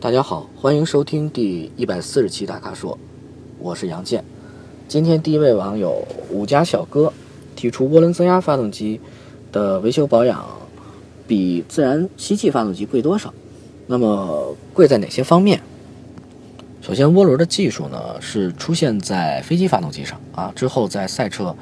[0.00, 2.98] 大家好，欢迎收听第一百四十期大咖说，
[3.58, 4.24] 我是杨健。
[4.88, 7.12] 今天第一位网友五家小哥
[7.54, 8.98] 提出涡轮增压发动机
[9.52, 10.42] 的维修保养
[11.28, 13.34] 比自然吸气发动机贵多少？
[13.88, 15.60] 那么贵在哪些方面？
[16.80, 21.54] 首先，涡轮的技术呢是出现在飞机发动机上啊，之后在赛车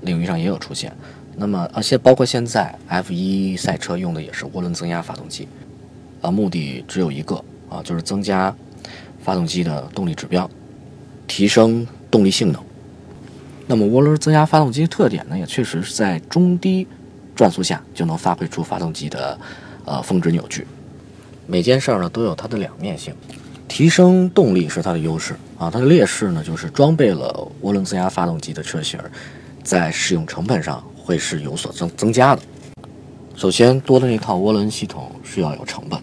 [0.00, 0.92] 领域上也有出现。
[1.36, 5.46] 那么啊，现包括现在 F1 赛车用的也是涡轮增压发动机，
[6.20, 8.54] 啊，目的只有一个啊，就是增加
[9.22, 10.48] 发动机的动力指标，
[11.26, 12.62] 提升动力性能。
[13.66, 16.86] 那么涡轮增压发动机特点呢，也确实是在中低
[17.34, 19.38] 转速下就能发挥出发动机的
[19.84, 20.66] 呃峰值扭矩。
[21.46, 23.14] 每件事儿呢都有它的两面性，
[23.66, 28.98] 提升动力是它的优势啊，它的劣势呢就是装备了涡轮增压发动机的车型，
[29.62, 30.82] 在使用成本上。
[31.08, 32.42] 会是有所增增加的。
[33.34, 35.98] 首先，多的那套涡轮系统是要有成本。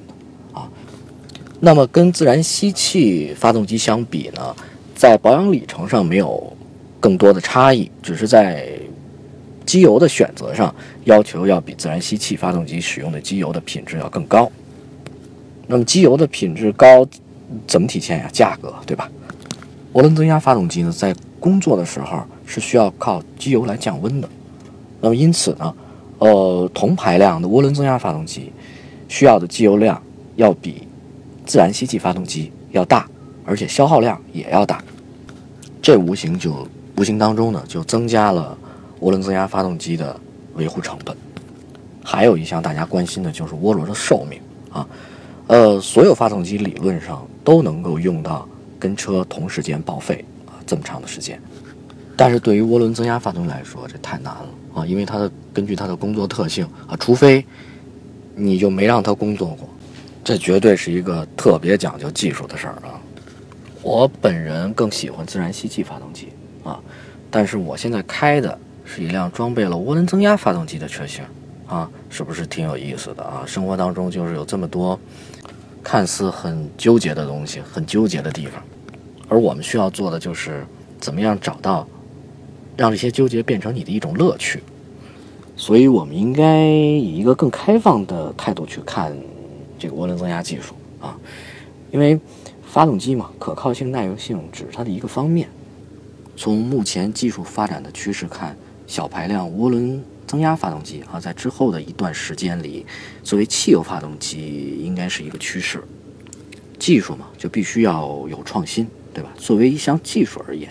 [1.60, 4.56] 那么，跟自然吸气发动机相比呢，
[4.94, 6.56] 在保养里程上没有
[7.00, 8.68] 更多的差异，只是在
[9.66, 10.74] 机油的选择上
[11.06, 14.52] 要求要比自然吸气发动机使用的机油的品质要更高。
[15.68, 17.08] 那么，机油的品质高
[17.66, 18.30] 怎么体现呀？
[18.32, 19.10] 价格，对吧？
[19.94, 24.30] 涡轮增压发动机呢，在工作的时候是需要靠机油来降温的。
[25.00, 25.74] 那么因此呢，
[26.20, 28.52] 呃，同排量的涡轮增压发动机
[29.08, 30.02] 需要的机油量
[30.36, 30.88] 要比
[31.46, 33.08] 自然吸气发动机要大，
[33.46, 34.84] 而且消耗量也要大。
[35.82, 38.58] 这无形就无形当中呢，就增加了
[39.02, 40.20] 涡轮增压发动机的
[40.56, 41.16] 维护成本。
[42.04, 44.40] 还有一项大家关心的就是涡轮的寿命
[44.72, 44.88] 啊，
[45.48, 48.48] 呃，所有发动机理论上都能够用到
[48.80, 51.40] 跟车同时间报废啊这么长的时间。
[52.18, 54.86] 但是对于涡轮增压发动机来说，这太难了啊！
[54.86, 57.46] 因为它的根据它的工作特性啊，除非
[58.36, 59.68] 你就没让它工作过，
[60.26, 63.00] 这绝对是一个特别讲究技术的事儿啊。
[63.84, 66.30] 我本人更喜欢自然吸气发动机
[66.64, 66.80] 啊，
[67.30, 71.24] 但是我现在开的是一辆装备了涡轮增压发动机的车型
[71.68, 73.44] 啊，是不是挺有意思的啊？
[73.46, 75.00] 生活当中就是有这么多
[75.84, 78.60] 看似很纠结的东西，很纠结的地方，
[79.30, 80.66] 而我们需要做的就是
[81.00, 81.88] 怎么样找到。
[82.78, 84.62] 让这些纠结变成你的一种乐趣，
[85.56, 89.16] 所以我们应该以一个更开放的态度去看
[89.86, 91.16] 这个涡轮增压技术啊，
[91.92, 92.20] 因为
[92.66, 95.48] 发动机嘛，可靠性、耐用性只是它的一个方面。
[96.36, 98.58] 从目前技术发展的趋势看，
[98.88, 102.84] 小排量涡轮增压发动机啊，在之后的一段时间里，
[103.22, 105.84] 作为汽油发动机应该是一个趋势。
[106.80, 109.32] 技术嘛，就必须要有创新，对吧？
[109.38, 110.68] 作为一项技术而言。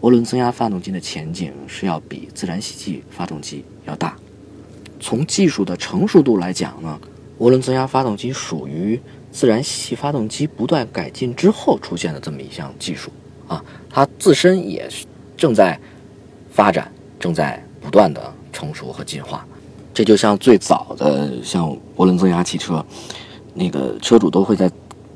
[0.00, 4.16] 涡轮增压发动机的前景是要比自然吸气发动机要大。
[4.98, 7.00] 从技术的成熟度来讲呢，
[7.40, 9.00] 涡轮增压发动机属于
[9.32, 13.10] 自然吸气发动机不断改进之后出现的这么一项技术
[13.48, 14.88] 啊，它自身也
[15.36, 15.78] 正在
[16.50, 19.46] 发展，正在不断的成熟和进化。
[19.92, 22.84] 这就像最早的像涡轮增压汽车，
[23.54, 24.70] 那个车主都会在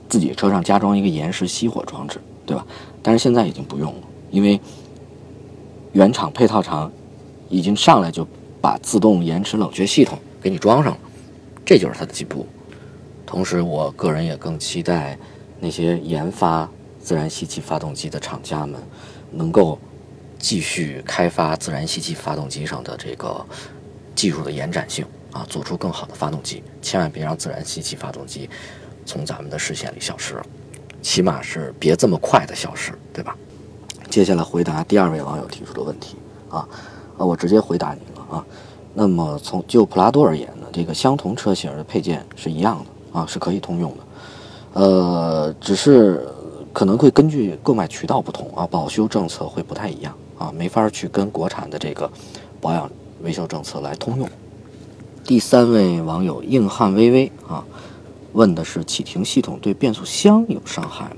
[0.09, 2.67] 自己车上加装一个延时熄火装置，对吧？
[3.03, 4.01] 但是现在已经不用了。
[4.31, 4.59] 因为
[5.93, 6.91] 原厂配套厂
[7.49, 8.27] 已经上来就
[8.61, 10.99] 把自动延迟冷却系统给你装上了，
[11.65, 12.47] 这就是它的进步。
[13.27, 15.19] 同时，我个人也更期待
[15.61, 16.69] 那些研发
[17.01, 18.81] 自然吸气发动机的厂家们
[19.31, 19.79] 能够
[20.39, 23.45] 继续开发自然吸气发动机上的这个
[24.15, 26.63] 技术的延展性啊，做出更好的发动机。
[26.83, 28.49] 千万别让自然吸气发动机
[29.07, 30.47] 从咱们的视线里消失了，
[31.01, 33.37] 起码是别这么快的消失，对吧？
[34.11, 36.17] 接下来回答第二位网友提出的问题
[36.51, 36.69] 啊，
[37.17, 38.47] 啊，我直接回答您了啊。
[38.93, 43.99] 那么从就普拉多而言呢，这个相同车型的配件是一样的啊，是可以通用的。
[44.73, 46.27] 呃，只是
[46.73, 52.11] 可能会根据购买渠道不同啊，保修政策会不太一样啊，没法去跟国产的这个
[52.61, 52.91] 保养
[53.23, 54.29] 维修政策来通用。
[55.23, 57.65] 第三位网友硬汉微微啊，
[58.33, 61.17] 问的是启停系统对变速箱有伤害吗？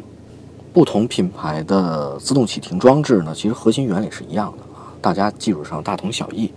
[0.74, 6.52] 不同品牌的自动启停装置呢，其实核心原理是一样的啊，大家技术上大同小异。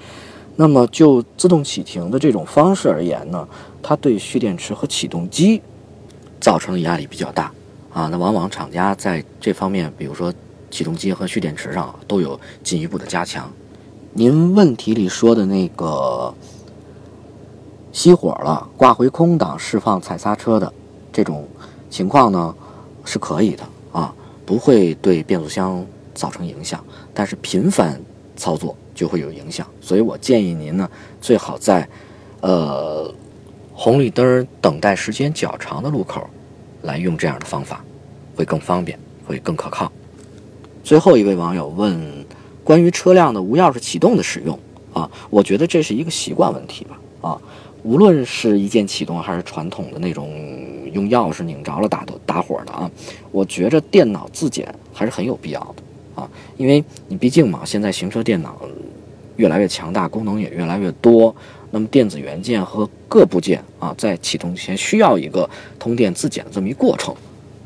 [0.62, 3.48] 那么就自动启停的这种方式而言呢，
[3.82, 5.62] 它对蓄电池和启动机
[6.42, 7.50] 造成的压力比较大
[7.94, 8.10] 啊。
[8.10, 10.34] 那往往厂家在这方面，比如说
[10.70, 13.50] 启动机和蓄电池上都有进一步的加强。
[14.12, 16.34] 您问题里说的那个
[17.94, 20.74] 熄火了挂回空挡释放踩刹车的
[21.14, 21.48] 这种
[21.90, 22.54] 情况呢，
[23.06, 23.64] 是可以的。
[23.94, 24.14] 啊，
[24.46, 26.84] 不会对变速箱造成影响，
[27.14, 28.00] 但是频繁
[28.40, 29.68] 操作就会有影响。
[29.80, 30.90] 所以我建议您呢，
[31.22, 31.88] 最好在，
[32.42, 33.14] 呃，
[33.74, 36.28] 红绿灯等待时间较长的路口，
[36.82, 37.84] 来用这样的方法，
[38.36, 38.98] 会更方便，
[39.28, 39.92] 会更可靠。
[40.84, 42.26] 最后一位网友问
[42.64, 44.58] 关于车辆的无钥匙启动的使用
[44.94, 47.38] 啊，我觉得这是一个习惯问题吧啊，
[47.84, 50.30] 无论是一键启动还是传统的那种
[50.94, 52.90] 用钥匙拧着了打的打火的啊，
[53.32, 55.84] 我觉着电脑自检还是很有必要的
[56.20, 58.62] 啊，因为你毕竟嘛，现在行车电脑
[59.38, 61.36] 越来越强大，功能也越来越多，
[61.72, 67.16] 那么电子元件和各部件啊，在启动前需要一个通电自检的这么一过程。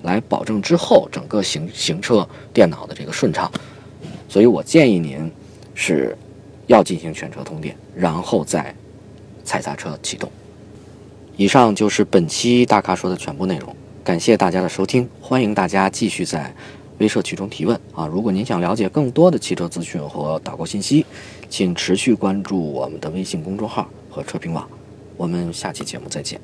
[0.03, 3.49] 来保证之后整个行行车电脑的这个顺畅，
[4.27, 5.31] 所以我建议您
[5.73, 6.13] 是
[6.67, 8.75] 要进行全车通电，然后再
[9.45, 10.29] 踩刹车启动。
[11.37, 13.73] 以上就是本期大咖说的全部内容，
[14.03, 16.53] 感谢大家的收听，欢迎大家继续在
[17.03, 18.07] 微社区中提问啊！
[18.07, 21.05] 如果您想了解更多的汽车资讯和导购信息，
[21.49, 24.65] 请持续关注我们的微信公众号和车评网。
[25.17, 26.39] 我们下期节目再见。